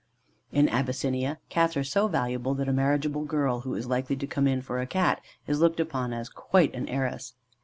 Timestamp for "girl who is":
3.23-3.85